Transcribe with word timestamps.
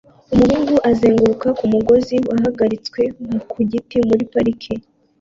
Umuhungu 0.33 0.75
azunguruka 0.89 1.47
ku 1.57 1.65
mugozi 1.73 2.15
wahagaritswe 2.29 3.01
ku 3.51 3.59
giti 3.69 3.97
muri 4.07 4.23
parike 4.31 4.73